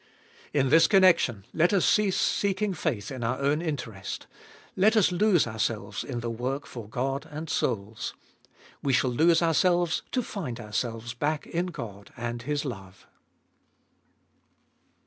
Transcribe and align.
In 0.51 0.69
this 0.69 0.87
connection 0.87 1.45
let 1.53 1.71
us 1.71 1.85
cease 1.85 2.17
seeking 2.19 2.73
faith 2.73 3.11
in 3.11 3.23
our 3.23 3.37
own 3.37 3.61
interest: 3.61 4.25
let 4.75 4.97
us 4.97 5.11
lose 5.11 5.45
ourselves 5.45 6.03
in 6.03 6.21
the 6.21 6.29
work 6.31 6.65
for 6.65 6.89
God 6.89 7.27
and 7.29 7.47
souls. 7.47 8.15
We 8.81 8.93
shall 8.93 9.11
lose 9.11 9.43
ourselves 9.43 10.01
to 10.11 10.23
find 10.23 10.59
ourselves 10.59 11.13
back 11.13 11.45
in 11.45 11.67
God 11.67 12.11
and 12.17 12.41
His 12.41 12.65
love. 12.65 13.05